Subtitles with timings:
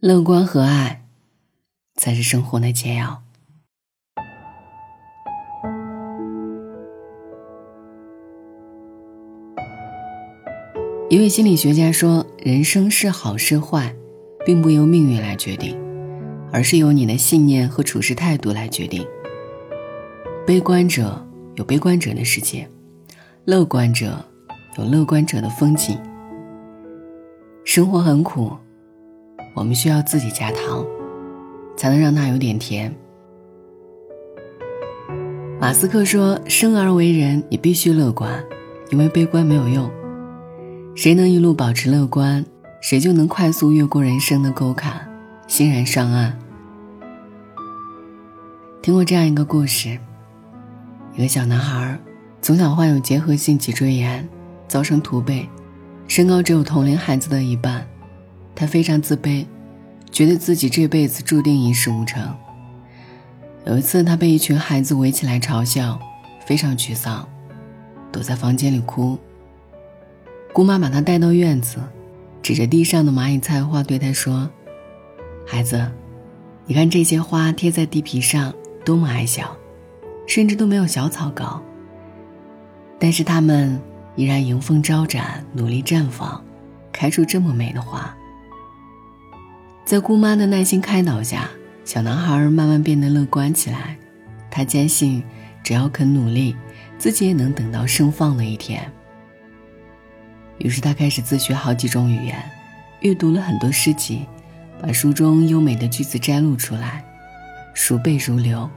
[0.00, 1.02] 乐观和爱，
[1.96, 3.22] 才是生活的解药。
[11.10, 13.94] 一位心理学家说：“人生是好是坏，
[14.46, 15.78] 并不由命运来决定，
[16.50, 19.06] 而是由你的信念和处事态度来决定。
[20.46, 21.22] 悲观者
[21.56, 22.66] 有悲观者的世界，
[23.44, 24.24] 乐观者
[24.78, 25.98] 有乐观者的风景。
[27.66, 28.56] 生活很苦。”
[29.54, 30.84] 我们需要自己加糖，
[31.76, 32.94] 才能让它有点甜。
[35.60, 38.42] 马斯克说：“生而为人，你必须乐观，
[38.90, 39.90] 因为悲观没有用。
[40.94, 42.44] 谁能一路保持乐观，
[42.80, 45.06] 谁就能快速越过人生的沟坎，
[45.46, 46.38] 欣然上岸。”
[48.80, 49.98] 听过这样一个故事：
[51.14, 51.98] 一个小男孩
[52.40, 54.26] 从小患有结核性脊椎炎，
[54.66, 55.46] 造成驼背，
[56.08, 57.86] 身高只有同龄孩子的一半。
[58.60, 59.46] 他非常自卑，
[60.12, 62.22] 觉得自己这辈子注定一事无成。
[63.64, 65.98] 有一次，他被一群孩子围起来嘲笑，
[66.44, 67.26] 非常沮丧，
[68.12, 69.18] 躲在房间里哭。
[70.52, 71.78] 姑妈把他带到院子，
[72.42, 74.50] 指着地上的蚂蚁菜花对他说
[75.48, 75.90] ：“孩子，
[76.66, 78.52] 你看这些花贴在地皮上，
[78.84, 79.56] 多么矮小，
[80.26, 81.62] 甚至都没有小草高。
[82.98, 83.80] 但是它们
[84.16, 86.44] 依然迎风招展，努力绽放，
[86.92, 88.14] 开出这么美的花。”
[89.84, 91.50] 在姑妈的耐心开导下，
[91.84, 93.96] 小男孩慢慢变得乐观起来。
[94.50, 95.22] 他坚信，
[95.64, 96.54] 只要肯努力，
[96.96, 98.90] 自己也能等到盛放的一天。
[100.58, 102.36] 于是他开始自学好几种语言，
[103.00, 104.26] 阅读了很多诗集，
[104.80, 107.04] 把书中优美的句子摘录出来，
[107.74, 108.68] 熟背如流。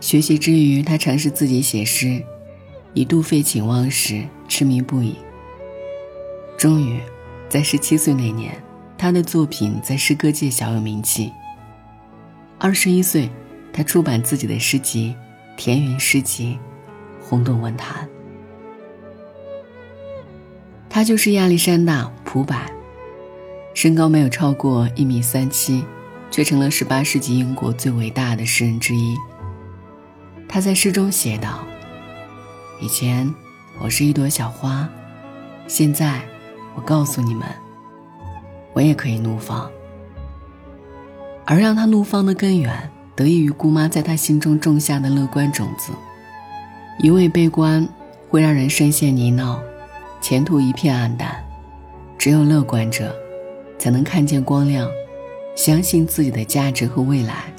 [0.00, 2.22] 学习之余，他尝试自己写诗，
[2.94, 5.16] 一度废寝忘食，痴迷不已。
[6.56, 7.00] 终于，
[7.48, 8.52] 在十七岁那年。
[8.98, 11.32] 他的作品在诗歌界小有名气。
[12.58, 13.30] 二十一岁，
[13.72, 15.14] 他出版自己的诗集
[15.56, 16.58] 《田园诗集》，
[17.24, 18.08] 轰动文坛。
[20.90, 22.56] 他就是亚历山大·普柏，
[23.72, 25.84] 身高没有超过一米三七，
[26.28, 29.16] 却成了十八世纪英国最伟大的诗人之一。
[30.48, 31.64] 他在诗中写道
[32.82, 33.32] ：“以前
[33.78, 34.88] 我是一朵小花，
[35.68, 36.20] 现在
[36.74, 37.46] 我告诉你们。”
[38.78, 39.68] 我也可以怒放，
[41.44, 45.90] 而让他怒放的根源，得益于姑妈在他心中种下的乐观种子。
[47.00, 47.88] 一味悲观
[48.28, 49.58] 会让人深陷泥淖，
[50.20, 51.44] 前途一片暗淡。
[52.16, 53.12] 只有乐观者，
[53.80, 54.88] 才能看见光亮，
[55.56, 57.52] 相信自己的价值和未来，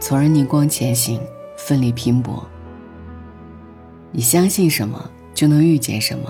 [0.00, 1.20] 从而逆光前行，
[1.56, 2.44] 奋力拼搏。
[4.10, 6.24] 你相信什么，就能遇见什么。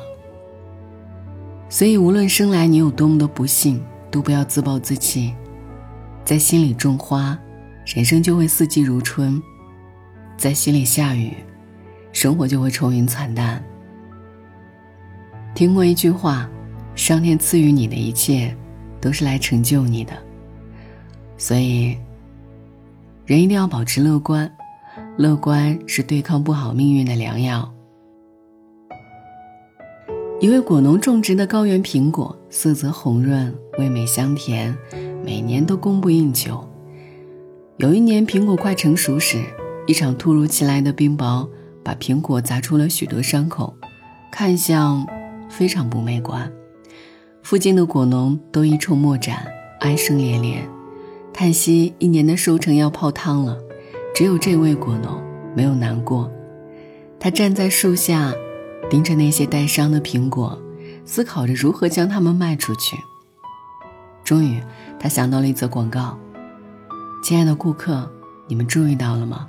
[1.71, 3.83] 所以，无论生来你有多么的不幸。
[4.11, 5.35] 都不要自暴自弃，
[6.25, 7.39] 在心里种花，
[7.87, 9.41] 人生就会四季如春；
[10.37, 11.35] 在心里下雨，
[12.13, 13.63] 生活就会愁云惨淡。
[15.55, 16.49] 听过一句话
[16.95, 18.55] ：“上天赐予你的一切，
[19.01, 20.13] 都是来成就你的。”
[21.37, 21.97] 所以，
[23.27, 24.51] 人一定要保持乐观，
[25.17, 27.73] 乐观是对抗不好命运的良药。
[30.41, 34.75] 一位果农种植的高原苹果，色泽红润，味美香甜，
[35.23, 36.67] 每年都供不应求。
[37.77, 39.39] 有一年苹果快成熟时，
[39.87, 41.47] 一场突如其来的冰雹
[41.85, 43.75] 把苹果砸出了许多伤口，
[44.33, 45.07] 看相
[45.51, 46.51] 非常不美观。
[47.43, 49.47] 附近的果农都一筹莫展，
[49.81, 50.67] 哀声连连，
[51.35, 53.59] 叹息一年的收成要泡汤了。
[54.15, 55.23] 只有这位果农
[55.55, 56.33] 没有难过，
[57.19, 58.33] 他站在树下。
[58.91, 60.61] 盯着那些带伤的苹果，
[61.05, 62.97] 思考着如何将它们卖出去。
[64.25, 64.61] 终于，
[64.99, 66.19] 他想到了一则广告
[67.23, 68.11] ：“亲爱的顾客，
[68.49, 69.49] 你们注意到了吗？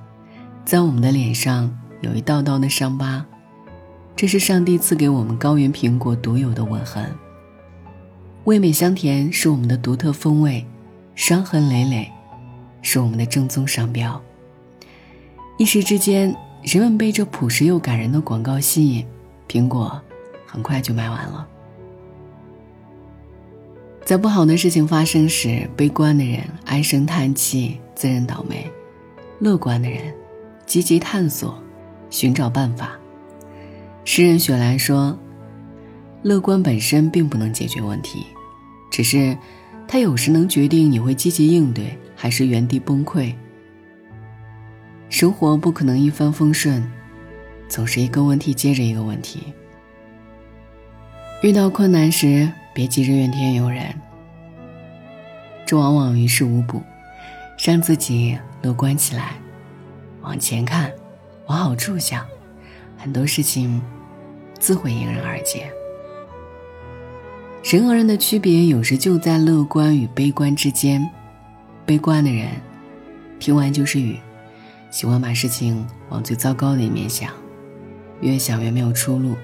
[0.63, 3.25] 在我们的脸上有一道道的伤疤，
[4.15, 7.03] 这是上帝赐给我们高原苹果独有的吻痕。
[8.43, 10.63] 味美香甜是我们的独特风味，
[11.15, 12.11] 伤痕累累
[12.83, 14.21] 是我们的正宗商标。”
[15.57, 19.05] 一时之间，人们被这朴实又感人的广告吸引。
[19.51, 20.01] 苹果
[20.47, 21.45] 很快就卖完了。
[24.05, 28.63] 在不好的事情发生时，悲观的人唉声叹气，自认倒霉；
[29.39, 30.15] 乐观的人
[30.65, 31.61] 积极探索，
[32.09, 32.97] 寻找办法。
[34.05, 35.19] 诗人雪莱说
[36.23, 38.25] ：“乐观本身并不能解决问题，
[38.89, 39.37] 只是
[39.85, 43.33] 它有时能决定你会积极应对，还是原地崩溃。
[45.09, 46.81] 生活不可能一帆风顺。”
[47.71, 49.53] 总是一个问题接着一个问题。
[51.41, 53.95] 遇到困难时，别急着怨天尤人。
[55.65, 56.83] 这往往于事无补，
[57.57, 59.35] 让自己乐观起来，
[60.19, 60.91] 往前看，
[61.47, 62.25] 往好处想，
[62.97, 63.81] 很多事情
[64.59, 65.71] 自会迎刃而解。
[67.63, 71.09] 人和人的区别，有时就在乐观与悲观之间。
[71.85, 72.49] 悲观的人，
[73.39, 74.19] 听完就是雨，
[74.89, 77.31] 喜欢把事情往最糟糕的一面想，
[78.21, 79.35] 越想越没有出路。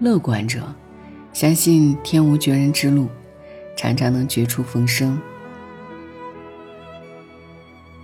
[0.00, 0.74] 乐观者，
[1.32, 3.08] 相信天无绝人之路，
[3.76, 5.18] 常常能绝处逢生。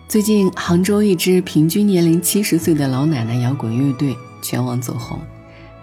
[0.08, 5.20] 最近，杭州一支平均年龄七十岁的老奶奶摇滚乐队全网走红，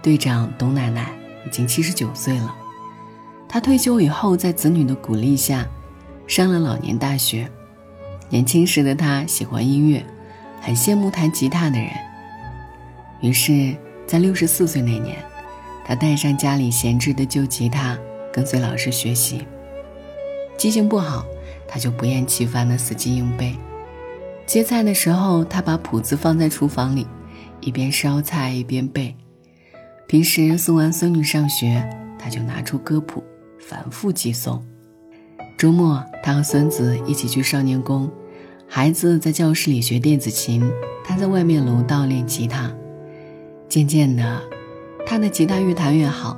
[0.01, 1.11] 队长董奶奶
[1.45, 2.53] 已经七十九岁了。
[3.47, 5.65] 她退休以后，在子女的鼓励下，
[6.27, 7.49] 上了老年大学。
[8.29, 10.05] 年轻时的她喜欢音乐，
[10.59, 11.89] 很羡慕弹吉他的人。
[13.21, 13.73] 于是，
[14.07, 15.17] 在六十四岁那年，
[15.85, 17.97] 他带上家里闲置的旧吉他，
[18.31, 19.45] 跟随老师学习。
[20.57, 21.25] 记性不好，
[21.67, 23.53] 他就不厌其烦地死记硬背。
[24.47, 27.05] 切菜的时候，他把谱子放在厨房里，
[27.59, 29.13] 一边烧菜一边背。
[30.07, 31.85] 平时送完孙女上学，
[32.17, 33.21] 他就拿出歌谱。
[33.59, 34.61] 反复记诵。
[35.57, 38.09] 周末，他和孙子一起去少年宫，
[38.69, 40.63] 孩子在教室里学电子琴，
[41.03, 42.73] 他在外面楼道练吉他。
[43.69, 44.41] 渐渐的，
[45.05, 46.37] 他的吉他越弹越好，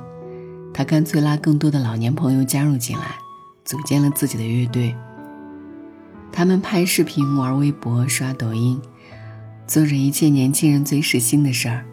[0.74, 3.16] 他干脆拉更多的老年朋友加入进来，
[3.64, 4.94] 组建了自己的乐队。
[6.32, 8.80] 他们拍视频、玩微博、刷抖音，
[9.66, 11.84] 做着一切年轻人最时兴的事儿。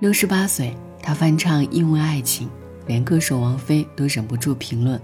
[0.00, 2.48] 六十八岁，他翻唱《因为爱情》。
[2.88, 5.00] 连歌手王菲都忍不住评论，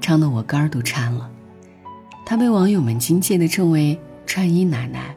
[0.00, 1.28] 唱得我肝儿都颤了。
[2.24, 5.12] 他被网友们亲切地称为“串音奶奶”。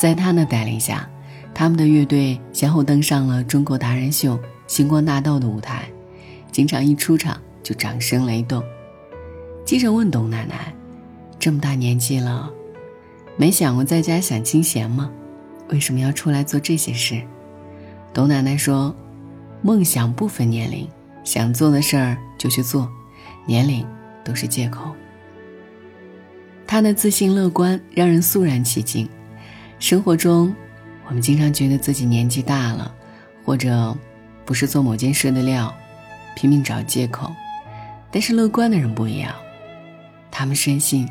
[0.00, 1.06] 在他的带领下，
[1.54, 4.34] 他们的乐队先后登上了《中国达人秀》
[4.66, 5.88] 《星光大道》的舞台，
[6.50, 8.62] 经常一出场就掌声雷动。
[9.64, 10.72] 记者问董奶奶
[11.38, 12.50] ：“这么大年纪了，
[13.36, 15.10] 没想过在家享清闲吗？
[15.68, 17.20] 为什么要出来做这些事？”
[18.14, 18.94] 董奶奶说。
[19.62, 20.88] 梦想不分年龄，
[21.22, 22.90] 想做的事儿就去做，
[23.44, 23.86] 年龄
[24.24, 24.90] 都是借口。
[26.66, 29.06] 他的自信乐观让人肃然起敬。
[29.78, 30.56] 生活中，
[31.10, 32.94] 我们经常觉得自己年纪大了，
[33.44, 33.94] 或者
[34.44, 35.74] 不是做某件事的料，
[36.36, 37.30] 拼命找借口。
[38.12, 39.34] 但是乐观的人不一样，
[40.30, 41.08] 他们深信，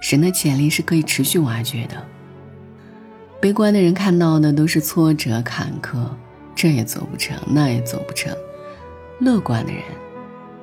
[0.00, 1.96] 神的潜力是可以持续挖掘的。
[3.40, 6.08] 悲观的人看到的都是挫折坎坷。
[6.54, 8.36] 这也做不成，那也做不成。
[9.18, 9.82] 乐观的人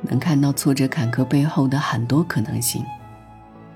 [0.02, 2.86] 能看到挫折坎坷背后的很多可能性，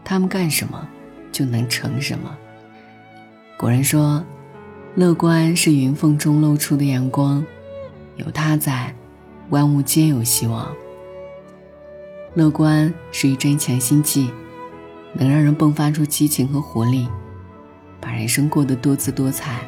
[0.05, 0.87] 他们干什么
[1.31, 2.37] 就能成什么。
[3.57, 4.23] 古人说，
[4.93, 7.45] 乐观是云缝中露出的阳光，
[8.17, 8.93] 有他在，
[9.49, 10.69] 万物皆有希望。
[12.33, 14.29] 乐观是一针强心剂，
[15.13, 17.07] 能让人迸发出激情和活力，
[18.01, 19.61] 把人生过得多姿多彩。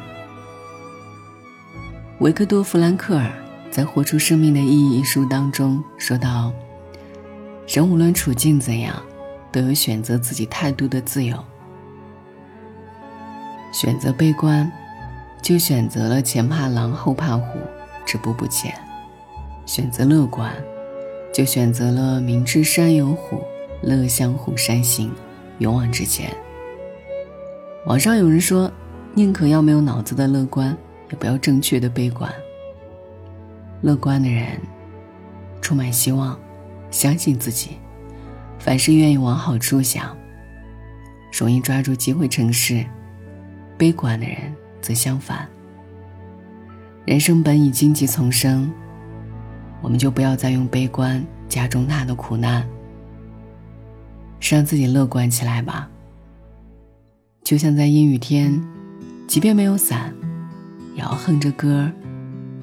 [2.18, 3.32] 维克多·弗兰克尔
[3.70, 6.52] 在《活出生命的意义》一书当中说到
[7.66, 8.94] ：“人无论处境怎样，
[9.50, 11.42] 都有选择自己态度的自由。
[13.72, 14.70] 选择悲观，
[15.44, 17.58] 就选择了前怕狼后怕虎，
[18.06, 18.72] 止步不前；
[19.66, 20.50] 选择乐观，
[21.34, 23.42] 就选择了明知山有虎，
[23.82, 25.12] 乐向虎山行，
[25.58, 26.34] 勇往直前。”
[27.84, 28.72] 网上有人说
[29.12, 30.74] ：“宁可要没有脑子的乐观。”
[31.10, 32.32] 也不要正确的悲观。
[33.82, 34.58] 乐观的人
[35.60, 36.36] 充满希望，
[36.90, 37.72] 相信自己，
[38.58, 40.16] 凡事愿意往好处想，
[41.38, 42.84] 容易抓住机会成事。
[43.76, 44.36] 悲观的人
[44.84, 45.48] 则相反。
[47.06, 48.70] 人生本已荆棘丛生，
[49.80, 52.68] 我们就不要再用悲观加重他的苦难，
[54.40, 55.88] 是让自己乐观起来吧。
[57.42, 58.62] 就像在阴雨天，
[59.26, 60.14] 即便没有伞。
[60.94, 61.90] 也要哼着歌，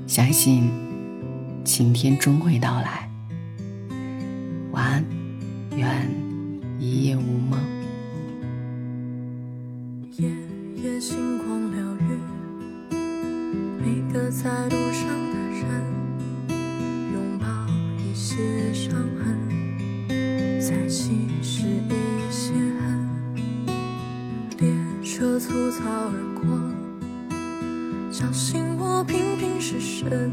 [0.07, 0.71] 相信
[1.65, 3.10] 晴天终会到来。
[28.21, 30.31] 相信我，频频失神，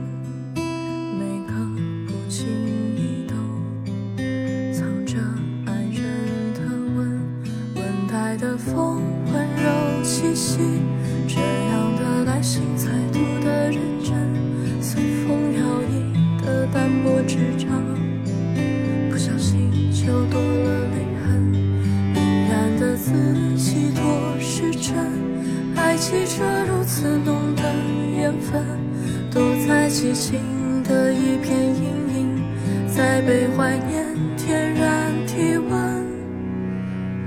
[30.14, 30.40] 情
[30.84, 31.82] 的一片阴
[32.14, 32.42] 影，
[32.86, 34.04] 在被怀念
[34.36, 36.06] 天然体温。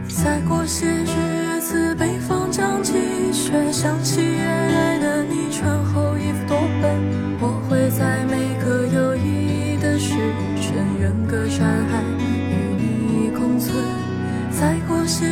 [0.07, 2.93] 再过些日子，北方降积
[3.31, 6.91] 雪，想起爷爷的你穿厚衣服多笨。
[7.39, 10.15] 我会在每个有意义的时
[10.61, 13.75] 辰，远隔山海与你共存。
[14.51, 15.25] 再过些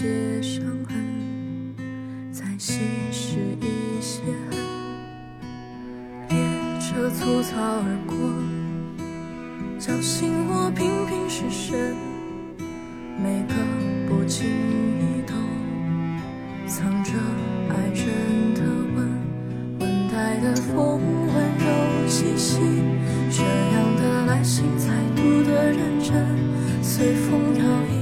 [0.00, 1.76] 些伤痕，
[2.32, 2.80] 再稀
[3.12, 4.58] 释一些恨。
[6.30, 6.38] 列
[6.80, 8.16] 车粗糙而过，
[9.78, 11.94] 叫醒我频频失神，
[13.22, 13.54] 每个
[14.08, 15.34] 不经意都
[16.66, 17.12] 藏着
[17.68, 18.62] 爱人的
[18.96, 19.06] 吻。
[19.80, 22.58] 温带的风温柔气息，
[23.30, 26.26] 这样的来信才读得认真，
[26.82, 27.99] 随风摇曳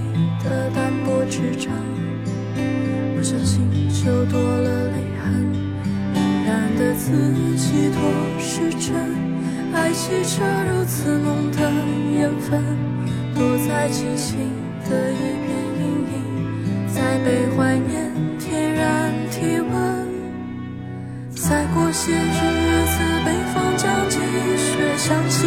[4.09, 5.45] 就多了泪痕，
[6.15, 7.12] 明然的自
[7.59, 8.00] 己多
[8.41, 8.97] 是真，
[9.75, 11.71] 爱记着如此浓的
[12.15, 12.65] 缘分，
[13.35, 14.38] 躲在激情
[14.88, 15.49] 的一片
[15.79, 16.25] 阴影，
[16.88, 19.77] 在被怀念天然体温。
[21.35, 22.97] 再过些日子，
[23.27, 24.17] 北方将积
[24.57, 25.47] 雪，想起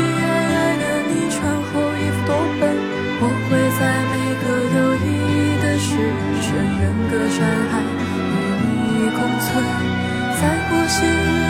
[10.92, 11.41] 心。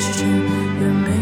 [0.00, 1.19] 义的时